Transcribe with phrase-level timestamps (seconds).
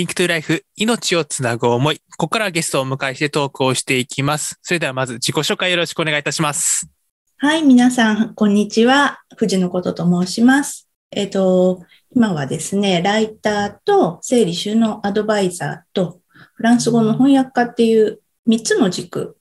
[0.00, 1.98] リンクトゥライフ、命をつなぐ思い。
[2.16, 4.58] ここからゲストをお迎えしてトークをしていきます。
[4.62, 6.88] それではまず自己紹介よろしくお願いいたします。
[7.36, 9.18] はい、皆さん、こんにちは。
[9.36, 10.88] 藤野ことと申します。
[11.10, 11.84] えっ、ー、と、
[12.16, 16.22] 今はですね、ライターと整理収納アドバイザーと
[16.54, 19.36] フランス語の翻訳家っていう3つの軸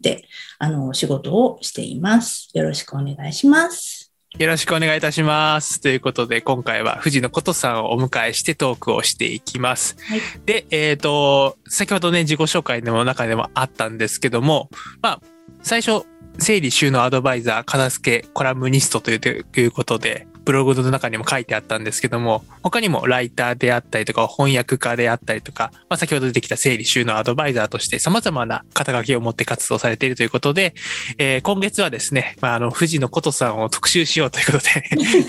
[0.00, 0.22] で、
[0.60, 2.48] あの、仕事をしています。
[2.54, 3.97] よろしくお願いします。
[4.38, 5.80] よろしくお願いいたします。
[5.80, 9.96] ということで、今回は藤野琴さんをお迎えしてトークをしていきます。
[10.04, 14.70] はい、で、えっ、ー、と、先ほどね、自己紹介の中でもあったんですけども、
[15.02, 15.20] まあ、
[15.62, 16.06] 最初、
[16.38, 30.72] 整理収納アドバイザー、片付けコラムニストということで、ブログの中にも書いてあったんですけども、他にもライターであったりとか、翻訳家であったりとか、まあ、先ほど出てきた整理収納アドバイザーとして様々な肩書きを持って活動されているということで、
[31.18, 34.70] えー、今月はですね、まあ、あの、藤野琴さんを特集しようということで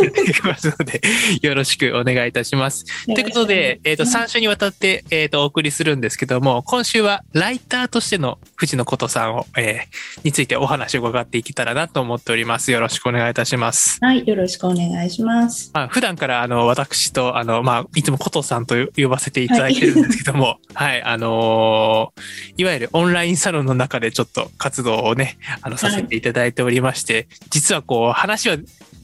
[0.04, 1.02] やっていきますので、
[1.42, 2.86] よろしくお願いいたします。
[3.06, 12.72] ということで、えっ、ー、と、3週にわたって、えっ、ー、と、お送りするんですけども、今週はライターとしての藤野琴さんを、えー、についてお話を伺っていけたらなと思っております。
[12.72, 13.98] よろしくお願いいたします。
[14.02, 15.72] はい、よろしくお願いします。
[15.74, 28.58] まあ、普段からあの私とあの、まあ、いつも琴さんと呼ばせていただいてるんですけども、はい、 はい、あのー、いわゆるオンラインサロンの中でちょっと活動をね、あの、させていただいておりまして、はい、実はこう、話は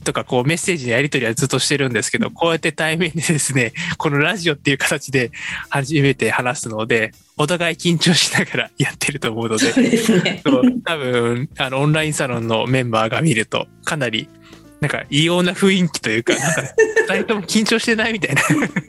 [0.06, 5.31] とかこうメッセージのやり取りはずっとしてるんですけど、こうやって対面でですね、 このラジオっていう形で
[5.69, 10.42] 初めて話すので、お互い緊張しながら やってると思うので、そうね。
[10.86, 14.30] 多分、あの、オンラインサロンのメンバーが見ると、かなり
[14.81, 16.62] なんか異様な雰囲気というか、なんか
[17.08, 18.42] 二人とも緊張してないみたいな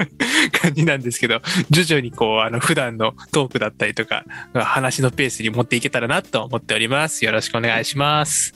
[0.58, 7.24] 感じなんですけど、徐々にこう、あの、普段のトークだったりとか、話のペースに持っていけたらなと思っております。
[7.24, 8.54] よろしくお願いします。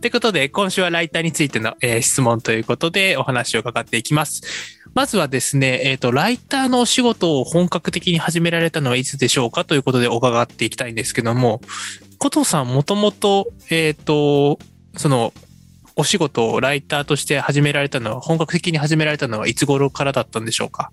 [0.00, 4.42] ということで、今週はライターについての、えー、質問ということでお話を伺っていきます。
[4.94, 11.60] まずはですね、えっ、ー、と、ライターのお仕事を本格的に始められたのはいつでしょうかということで伺っていきたいんですけども、
[12.18, 14.58] コトさんもともと、えっ、ー、と、
[14.96, 15.32] その、
[15.96, 20.90] お仕事をライターとして始められたのは、本格的に始められたのはいつ頃からだったんでしょうか？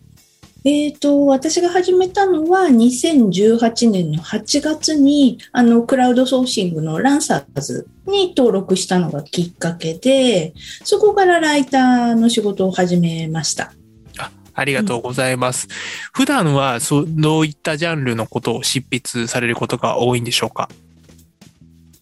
[0.66, 13.72] えっ、ー、と、私が始めたのは2018年の8月に、あの、クラウドソーシングのランサーズに登録したのがきっかけで、そこからライターの仕事を始めました。
[14.18, 15.68] あありがとうございます。
[15.68, 15.74] うん、
[16.12, 20.68] 普段はそ、どういったジャンルのことを執筆されることが多いんでしょうか？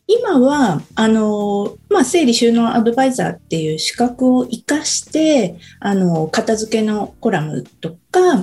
[0.08, 8.38] 今は、あの、まあ、整理収納アドバイザーっていう資格を活かして、あの、片付けのコラムとか、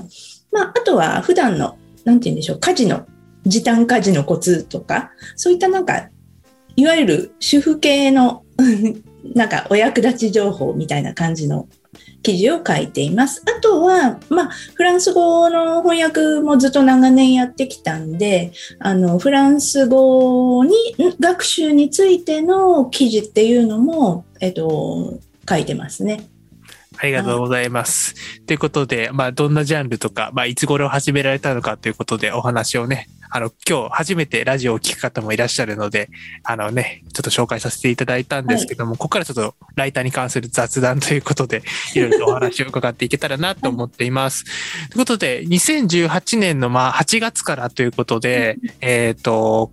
[0.52, 3.06] まあ、あとは普段の、なんて言うんでしょう、家事の、
[3.46, 6.08] 時短家事のコツとか、そういったなんか、
[6.76, 8.42] いわゆる主婦系の
[9.34, 11.66] なんかお役立ち情報みたいな感じの
[12.24, 13.42] 記事を書いています。
[13.46, 20.74] あとは、まあ、フランス語の翻訳もずっと長年やってきたんで、あの、フランス語に、
[21.20, 25.18] 学習についての記事っていうのも、えっと、
[25.48, 26.22] 書いてますね。
[27.04, 28.14] ありがとうございます。
[28.46, 36.08] ということで、まあ、どんなジャンルとか、まあ、いつ頃始められたのかということでお話をね、あの、今日初めてラジオを聞く方もいらっしゃるので、
[36.44, 41.62] あのね、ちょっと紹介させていただいたんですけども、はい、ここからちょっとライターに関する雑談ということで、
[41.94, 44.44] いろいろとお話を伺っていけたらなと思っています。
[44.88, 49.72] ということで、2018年のまあ8月からということで、えっ、ー、と、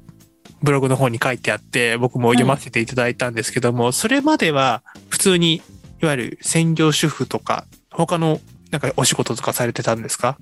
[0.64, 5.62] ブログの方に書いてあって、僕も読ませていただいたんですけども、はい、それまでは普通に、
[6.02, 8.40] いわゆる専業主婦とか、他の
[8.72, 10.38] なんかお仕事とかされてたんですか？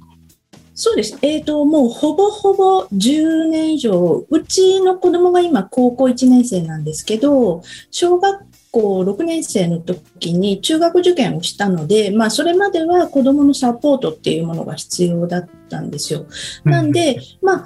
[0.75, 1.18] そうです。
[1.22, 7.62] えっ、ー、と、もうほぼほぼ10年以上、うちの子供が今高校1年生なんですけど、
[7.92, 16.26] 小学校6年生の時に中学受験をしたので、まあ、それまでは子供のサポートっていうものが必要だったんですよ。
[16.64, 17.66] なんで、ま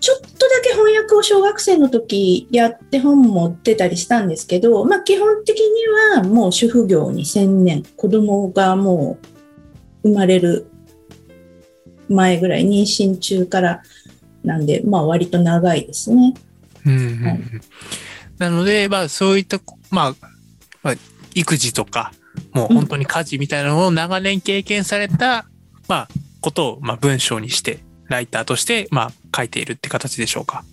[0.00, 5.64] ちょっとだけ翻訳を小学生の時やって本持ってたりしたんですけど、まあ、基本的に
[6.16, 9.18] はもう主婦業に専念、子供がも
[10.02, 10.70] う生まれる
[12.08, 13.82] 前ぐらい、妊娠中から
[14.42, 16.34] なんで、まあ割と長いですね。
[16.86, 17.60] うん、
[18.38, 19.60] なので、まあそういった、
[19.90, 20.14] まあ、
[20.82, 20.94] まあ、
[21.34, 22.12] 育児とか、
[22.52, 25.46] もう本当に家事みたいなのを長年経験された、
[25.88, 26.08] まあ、
[26.40, 27.80] ことを、まあ文章にして、
[28.10, 30.64] ライターとして、まあ書いているって形でしょうか？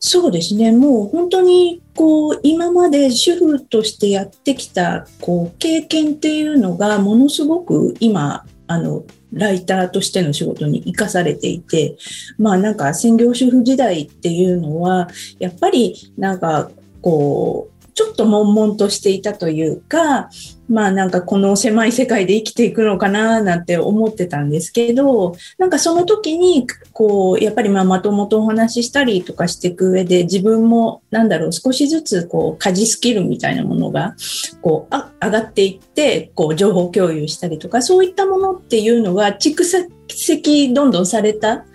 [0.00, 0.72] そうですね。
[0.72, 11.96] もう本当にこう今まで主婦としてやってきたこう経験っていうのがものすごく今あのライターとしての仕事に生かされていて、
[12.36, 15.08] まあなんか専業主婦時代っていうのは、
[15.38, 16.70] やっぱりなんか
[17.00, 20.30] こう、ちょっと悶々としていたというか、
[20.68, 34.14] まあなんかこの狭い世界で生きていくのかななんて思ってたんですけど、なんかその時に、こう、やっぱりまあまともとお話ししたりとかしていく上で、自分もなんだろう、少しずつこう、家事スキルみたいなものが、
[34.62, 39.64] こう、あ上がっていって、こう、情報共有したりとか、そういったものっていうのが蓄
[40.08, 41.66] 積どんどんされた、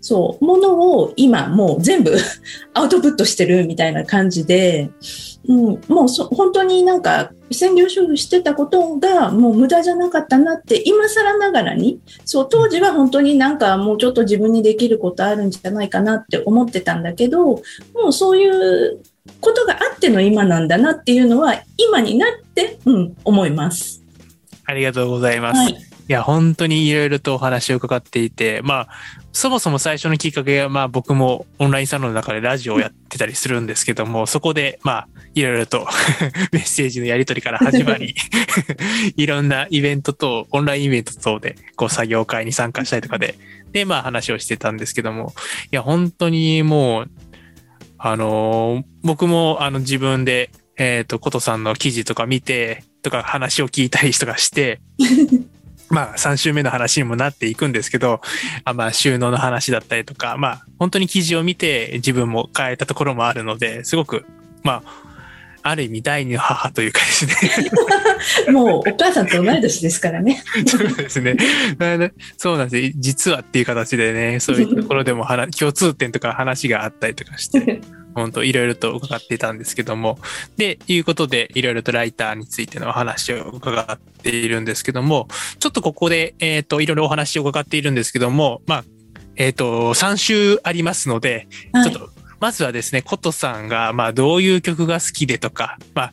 [0.00, 2.16] そう、ものを今もう全部
[2.74, 4.90] アウトプットしてるみたいな感じで、
[5.48, 17.62] うん、もうそ本当になんか専業主婦してたことがもう無駄じゃなかったなって今更ながらにそう当時は本当になんかもうちょっと自分にできることあるんじゃないかなって思ってたんだけども
[18.08, 19.00] うそういう
[19.40, 24.02] ことがあっての今なんだなっていうのは今になって、うん、思います。
[24.64, 25.58] ありがとうございます。
[25.58, 28.88] はいいや、本当にいろいろとお話を伺っていて、まあ、
[29.32, 35.86] そもそも最初のきっかけは、まあ僕もオンラインサロンの中でラジオをやってたりするんですけども、そこで、まあ、いろいろと
[36.50, 38.14] メッセージのやり取りから始まり
[39.16, 43.34] いろんなイベントと、オンラインイベント等で、こう作業会に参加したりとかで、
[43.72, 45.34] で、まあ話をしてたんですけども、
[45.70, 47.10] いや、本当にもう、
[47.98, 54.80] あのー、僕もあの自分で、えっ、ー、と、ことさんの記事とか見て、とか話を聞いたりとかして、
[55.90, 58.20] まあ3週目の話にもなっていくんですけど、
[58.64, 64.24] あまあ収納の話だったりとか、まあ本当に記事を見て自分も変えたところもあるので、すごく、
[64.62, 65.17] まあ、
[65.68, 67.70] ある意味第二の母というかですね
[68.52, 70.42] もうお母さんと同い年ですからね。
[70.66, 71.36] そうですね。
[72.36, 72.94] そうなんです。
[72.96, 75.26] 実はっていう形でね、そういうところでも
[75.56, 77.80] 共通点とか話があったりとかして、
[78.14, 80.18] 本当いろいろと伺っていたんですけども、
[80.56, 85.28] で、いうことでいろいろとライターについてのお話を伺っているんですけども、
[85.58, 88.84] ちょっとここで、えっ、ー、と、いろいろお話を伺っているんですけども、まあ、
[89.36, 91.46] えっ、ー、と、3週ありますので、
[91.84, 96.12] ちょっと、まずはですね、コトさんが、まあ、どういう曲が好きでとか、まあ、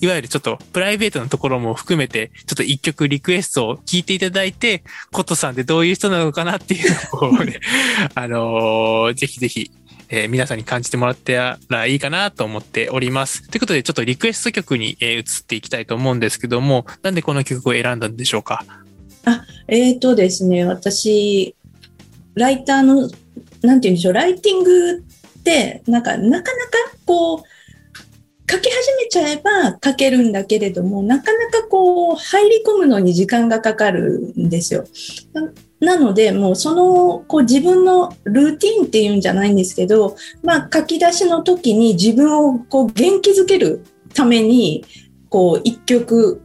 [0.00, 4.82] いわゆるちょっとプライベートなところも含めて、ちょっと一曲リクエストを聞いていただいて、
[5.12, 7.60] コトさんってどういう人なのかなっていうのをね、
[8.14, 9.70] あのー、ぜひぜひ
[10.12, 13.48] えー、皆さんに感じてもらったらいいかなと思っております。
[13.48, 18.64] ということで、ちょっとリクエスト曲に、えー、移っていきたいと思うんですけども、なんでこの曲を選んだんでしょうか？
[19.24, 21.54] あ、えっ、ー、とですね、私、
[22.34, 23.12] ライターの、なんて
[23.62, 25.04] 言うんでしょう、ライティング
[25.40, 26.70] って、なんか、なかなか
[27.06, 27.42] こう、
[28.50, 34.84] 書き始めちゃえば書けるんだけれども、なかなかこう、入り込むのに時間がかかるんですよ。
[35.78, 43.84] なので、もうその、こう自分のルーティンっていうんじゃないんですけど、まあ書き出しの時に自分をこう元気づける
[44.14, 44.84] ために、
[45.28, 46.42] こう一曲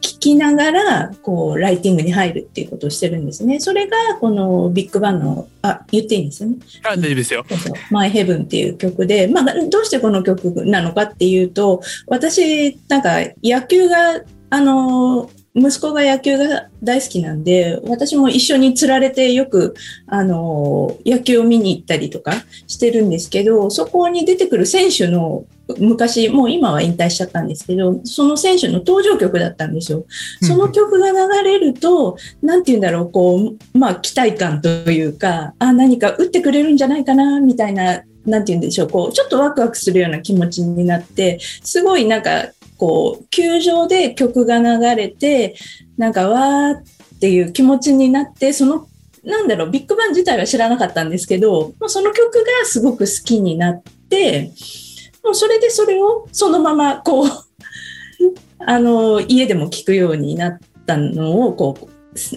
[0.00, 3.60] 聴きながら、こうライティングに入るっていうことをしてるんですね。
[3.60, 6.56] それがこのビッグバンの、あ、言っていいんですよね。
[6.84, 7.44] あ、大丈夫ですよ。
[7.90, 19.74] マイヘブンっていう曲で、まあどうしてこの曲なのかっていうと、私、なんか野球が、あの、息子が野球が大好きなんで、私も一緒に釣られてよく、
[20.06, 22.32] あの、野球を見に行ったりとか
[22.68, 25.44] してるんですけど、そこに出てくる選手の
[25.78, 30.04] 昔、もう今は引退しちゃったんですけど、その選手の登場曲だったんですよ。
[30.42, 42.48] その曲が流れると、なんて言うんだろう、こう、まあ、期待感というか、あ、何か打ってくれるんじゃないかな、みたいな、なんて言うんでしょう、こう、ちょっとワクワクするような気持ちになって、すごいなんか、
[42.80, 45.54] こう、球場で曲が流れて、
[45.98, 48.88] なんかわーっていう気持ちになって、その、
[49.22, 54.50] なんだろう、ビッグバン自体は知らなかったんですけど、もうその曲がすごく好きになって、
[55.22, 57.26] もうそれでそれをそのままこう
[58.64, 61.90] あの、家でも聴くようになったのを、こ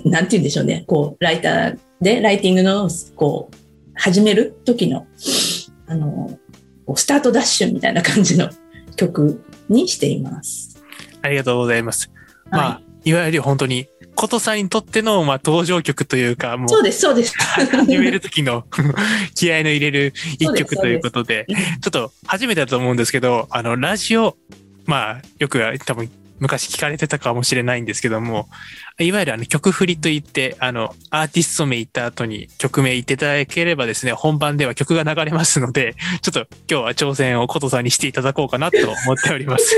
[0.06, 3.56] う、なんて言うんでしょうね、こう、ライターで、ライティングの、こう、
[3.96, 5.08] 始める時の、
[5.88, 6.38] あの、
[6.98, 8.50] スタートダッシュみたいな感じの
[8.98, 10.84] 曲にしています。
[11.22, 12.12] ありがとうございます。
[12.52, 17.36] まあ、はい、いわゆる本当に、ことさんにとっての、まあ、登場曲というか、もう、そうです、そうです。
[17.38, 18.66] 始める時の
[19.36, 24.38] 気合の入れる一曲ということで、でちょっと初めてだと思うんですけど、あの、ラジオ、
[24.86, 26.10] まあ、よく多分
[26.40, 28.48] 昔聞かれてたかもしれないんですけども、
[29.00, 39.78] いわゆるあの曲振りといって、あの、アーティスト名言った後に曲名言っていただければですね、本番では曲が流れますので、ちょっと今日は挑戦をことさんにしていただこうかなと思っております。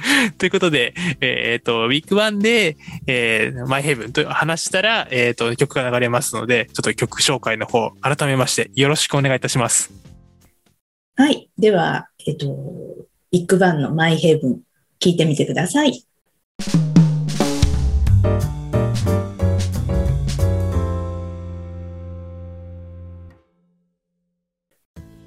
[0.38, 2.76] ということで、えっ、ー、と、ウィークワンで、
[3.06, 9.92] えー、マイヘブンと話したら、えっ、ー、と、曲が流れますので、ちょっと曲紹介の方、改めましてよろしくお願いいたします。
[11.16, 11.50] はい。
[11.58, 12.56] では、えっ、と、
[13.30, 14.60] ビッグバンのマイヘブン、
[15.00, 16.04] 聞いてみてください。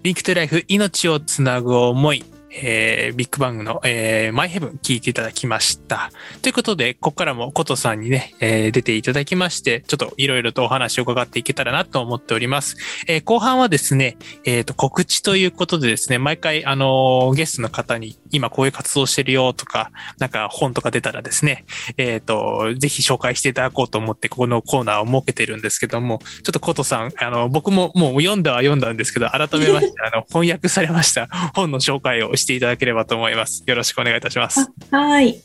[0.04, 6.12] リンクトライフ命をつなぐ思い、えー、ビッグバングの、えー、マイヘブン聞いていただきました。
[6.42, 12.76] ということで、ここからもコトさんにね、えー、出ていただきまして、ちょっといろいろとお話を伺っていけたらなと思っております。
[13.08, 21.66] えー、後半はですね、えっ、ー、と、告知ということでですね、毎回、あのー、ゲストの方に今こういう活動してるよとか、なんか本とか出たらですね、
[21.98, 33.64] えっ、と、ぜひ紹介していただこうと思って、ここのコーナーを設けてるんですけども、ちょっとコトさん、あの、僕ももう読んだは読んだんですけど、改めまして、 あの、翻訳されました本の紹介をしていただければと思います。
[33.66, 34.68] よろしくお願いいたします。
[34.92, 35.40] はい。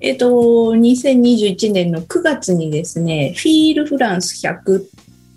[0.00, 4.82] えっ、と、2021年の9月にですね、フィールフランス100っ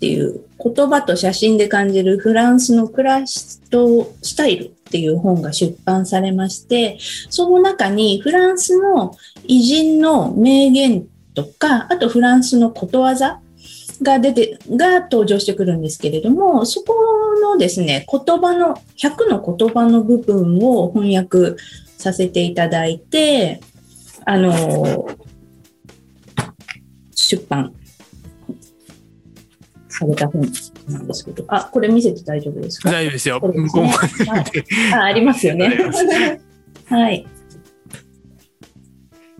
[0.00, 9.14] ていう言葉と写真で感じるフランスの暮らしとスタイルっていう本が出版されまして、その中にフランスの
[9.44, 13.40] 偉人の名言とか、あとフランスのことわざ
[14.02, 16.94] が出て、が登場してくるんですけれども、そこ
[17.42, 21.62] のですね、言葉の、100の言葉の部分を翻訳
[21.98, 23.60] させていただいて、
[24.24, 25.06] あの、
[27.14, 27.74] 出版
[29.88, 30.50] された本。
[30.88, 32.90] なんですけど、あ、これ見せて大丈夫ですか？
[32.90, 33.40] 大丈夫ですよ。
[34.08, 34.30] すね、
[34.94, 36.40] あありますよね。
[36.86, 37.26] はい。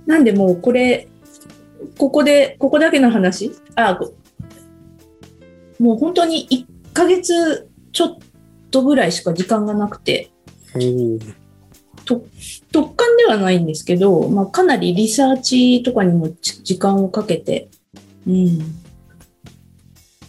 [0.07, 1.09] なんでもうこれ、
[1.97, 3.53] ここで、ここだけの話？
[3.75, 3.99] あ、
[5.79, 8.19] もう本当に1ヶ月ちょっ
[8.71, 10.31] とぐらいしか時間がなくて、
[12.05, 12.25] と
[12.73, 17.69] 突貫ではないんですけど、まあ、かなりリサーチとかにも時間をかけて、
[18.27, 18.59] うん、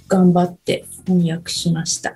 [0.10, 2.16] 頑張って翻訳しました。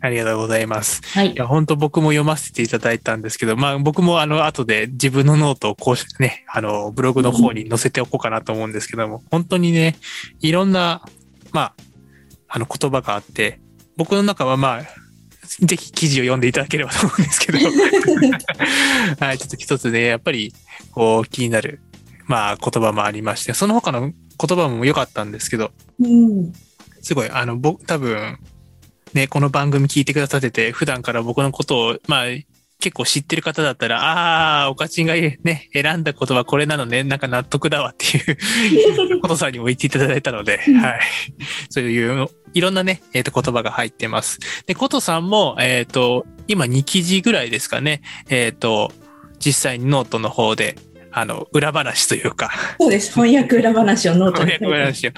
[0.00, 1.02] ありがとうございます。
[1.14, 1.32] はい。
[1.32, 9.96] いや、本当僕も読ませていただいたんですけど、まあ僕もあの後で自分のノートをこうしてね、あの、ブログの方に載せておこうかなと思うんですけども、本当にね、
[10.40, 11.02] いろんな、
[11.52, 11.74] まあ、
[12.48, 13.60] あの言葉があって、
[13.96, 14.82] 僕の中はまあ、
[15.60, 17.58] ぜひ記事を読んでいただければと思うんですけど、
[19.20, 20.52] はい、ちょっと一つね、やっぱり、
[20.90, 21.80] こう、気になる、
[22.26, 26.52] まあ、言葉もありまして、その他の言葉も良かったんですけど、うん、
[27.06, 28.36] すごい、あの、僕、多分、
[29.14, 32.24] ね、この番組聞いてくださってて、普段から僕のことを、まあ、
[32.80, 41.00] 結構知ってる方だったら、ああ、おかちんがね、選んだことはこれなのね、なんか納得だわっていう ことさんにも言っていただいたので、はい。
[41.70, 44.40] そういういろんなね、えっ、ー、と、言葉が入ってます。
[44.66, 48.90] で、ことさんも、えっ、ー、と、今2記事ぐらいですかね、えっ、ー、と、
[49.38, 50.76] 実際にノートの方で、
[51.18, 52.52] あの、裏話というか。
[52.78, 53.10] そうです。
[53.14, 54.52] 翻訳裏話をノートに。
[54.52, 55.12] 翻訳裏話を。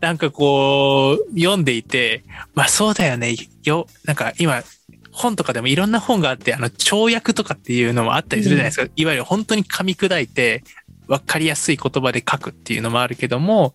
[0.00, 2.24] なんかこう、読んでいて、
[2.56, 3.36] まあそうだよね。
[3.62, 4.64] よ、なんか今、
[5.12, 8.82] 本とかでもいろんな本があって、あの、超訳とかっていうのもあったりするじゃないですか。
[8.82, 10.64] うん、いわゆる本当に噛み砕いて、
[11.06, 13.74] わかりやすい言葉で書くっていうのもあるけども、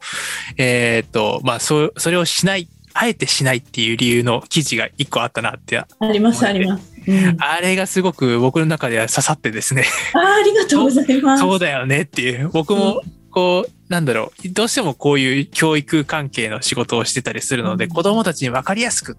[0.57, 5.77] えっ、ー、と、まあ、そ、それをしない、あえてしないっていう理由の記事が一個あったなって。
[5.77, 6.93] あります、あります。
[7.07, 9.85] うん、あれがすごく僕の中では刺さってですね。
[10.13, 11.41] あありがとうございます。
[11.41, 12.49] そうだよねっていう。
[12.49, 19.17] 僕も、こう、なんだろう、どうしてもこういう教育関係の仕事をしてたりするので、うん、子供たちに分かりやすく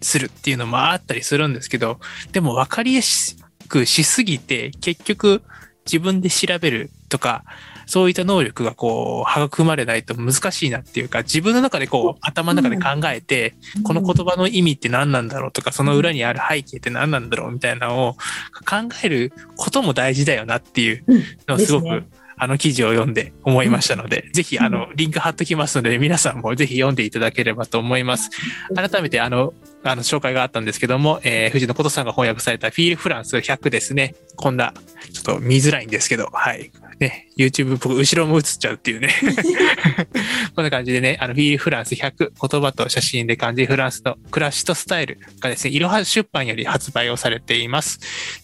[0.00, 1.98] するっていうのもあったりするんですけど、
[2.32, 3.36] でも分かりやす
[3.68, 5.42] くしすぎて、結局
[5.86, 7.44] 自分で調べるとか、
[7.86, 21.04] そういった能力がこう、育まれないと難しいなっていうか、自分の中でこう、頭の中で考えて、この言葉の意味って何なんだろうとか、その裏にある背景って何なんだろうみたいなのを考えることも大事だよなっていう
[21.48, 22.04] のをすごく、
[22.36, 28.30] あの記事を読んで思いましたので、うん、ぜひあの、リンク貼っときますので、皆さんもぜひ読んでいただければと思います。
[28.74, 34.16] 改めてあの、あの、紹介があったんですけども、えー、藤野琴さんが翻訳されたフィールフランス100ですね。
[34.34, 34.74] こんな、
[35.12, 36.72] ちょっと見づらいんですけど、はい。
[37.02, 39.10] ね、YouTube 僕後ろも映っちゃうっていうね
[40.54, 47.98] こんな感じでね、あの、フィールフランス100言葉と写真で感じフランスの暮らしとスタイルがですね、いろは出版より発売をされています。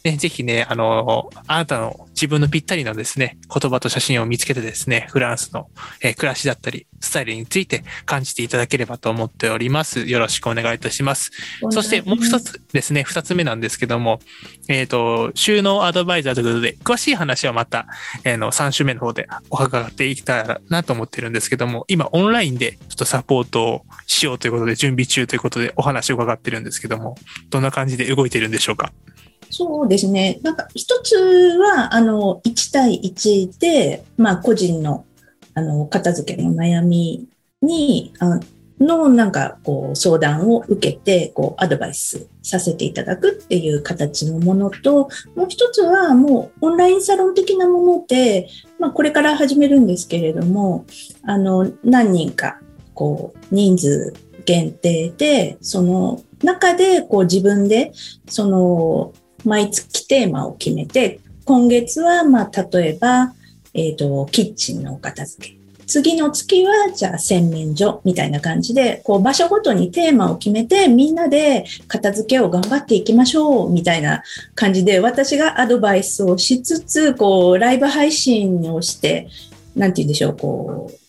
[0.05, 5.69] ね、ぜひね、あの、あなたの自分のぴったりのですね、言葉と写真を見つけてですね、フランスの、
[6.01, 10.01] えー、暮らしだったり、スタイルについて感じていただければと思っております。
[10.07, 11.31] よろしくお願いいたします。
[11.71, 14.21] そしてもう一つですね、二つ目なんですけども、
[14.69, 17.87] えっ、ー、と、収納アドバイザーということで、詳しい話はまた、
[18.25, 27.17] えー、の、3週目の方でお伺っていきたらなと思ってるんですけども、今オンラインでちょっとサポートをしようということで、準備中ということでお話を伺ってるんですけども、
[27.51, 28.93] どんな感じで動いてるんでしょうか？
[29.51, 30.39] そうですね。
[30.43, 35.05] なんか一つは、あの、1対1で、まあ個人の
[35.55, 37.27] あの、片付けの悩み
[37.63, 38.39] に、あ
[38.81, 50.87] の、なんか、こう、相談を受けて、こう、アドバイスさせていただくっていう形のものと、もう一つは、もう、オンラインサロン的なもので、まあ、これから始めるんですけれども、
[51.23, 52.61] あの、何人か、
[52.95, 54.15] こう、人数
[54.49, 57.93] 限定で、その中でこう自分で、
[58.29, 59.13] その
[59.45, 63.35] 毎月テーマを決めて、今月はまあ例えば、
[63.75, 65.58] えっ、と、キッチンのお片付け。
[65.89, 74.23] 次の月は、じゃあ洗面所みたいな感じで、こう場所ごとにテーマを決めて、みんなで片付けを頑張っていきましょうみたいな
[74.55, 79.29] 感じで、私がアドバイスをしつつ、こう、ライブ配信をして、
[79.75, 81.09] なんて言うんでしょう、こう、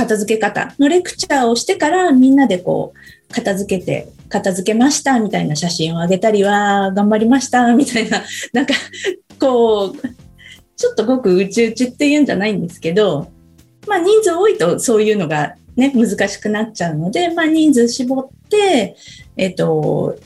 [0.00, 8.22] 片付け方のレクチャーをしてからみんなでこう片付けて片付けましたみたいな写真をあげたりは頑張りましたみたいな
[8.54, 8.72] なんか
[9.38, 9.94] こう
[10.76, 13.30] ちょっとごく宇宙宇宙っていうんじゃないんですけど
[13.86, 18.96] まあ人数多いとそういうのがね難しくなっちゃうのでまあ人数絞って
[19.36, 20.16] えっ、と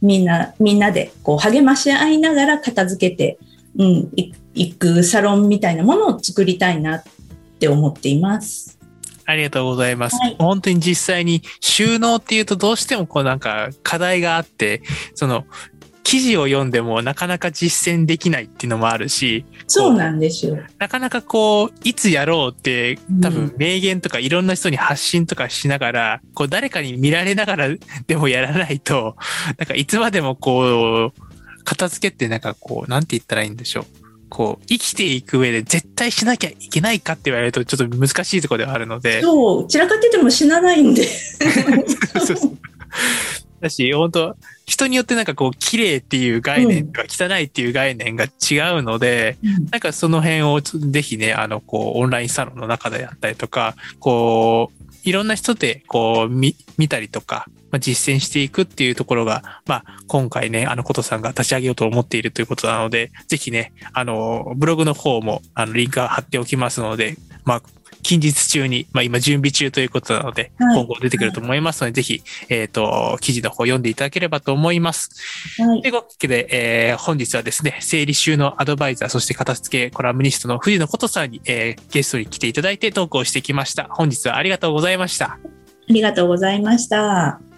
[0.00, 3.38] みんなみんなでこう励まし合いながら片付けて、
[3.78, 4.10] うん、
[4.54, 7.04] 行くサロンみたいなものを作りたいなっ
[7.58, 8.78] て思っています。
[9.24, 10.16] ありがとうございます。
[10.16, 14.82] はい、本当に実際に収納っていうとどうしてもこうなんか課題があって、
[15.14, 15.44] その
[16.12, 20.58] 記事を読んでもなかなか実践できないっていうのもあるし、そうなんですよ。
[20.78, 27.68] なかなかこう、いつやろうって多分名言とかいろんな人に発信とかしながら、うん、こう誰かに見られながら
[28.06, 29.16] でもやらないと、
[29.56, 33.84] なんかいつまでもこう、片付けってなんかこう、なんて言ったらいいんでしょう。
[34.28, 39.22] こう、生きていく上で絶対しなきゃいけないかって言われるとちょっと難しいところではあるので。
[39.22, 41.06] そう、散らかってても死なないんで。
[42.22, 42.58] そうそう
[43.62, 48.28] だし、本当人によってなんかこう、綺麗っていう概念とか、汚いっていう概念が違
[48.78, 67.62] うので、うん、なんかその辺をぜひね、あの、こう、オンラインサロンの中でやったりとか、こう、いろんな人でこう、見、見たりとか、まあ、実践していくっていうところが、まあ、今回ね、あの、ことさんが立ち上げようと思っているということなので、ぜひね、あの、ブログの方も、あの、リンク貼っておきますので、まあ、
[68.02, 75.10] 近日中に、まあ今準備中ということなので、はい、今後出てくると思いますので、ぜひ、えっ、ー、と、記事の方読んでいただければと思います。
[75.62, 76.48] はい、というわけで、
[76.90, 83.84] えー、本日はですね、整理収納アドバイザー、そして片付けコラムニストの藤野ことさんに、えー、ゲストに来ていただいてトークをしてきました。
[83.90, 85.26] 本日はありがとうございました。
[85.26, 85.38] あ
[85.88, 87.51] りがとうございました。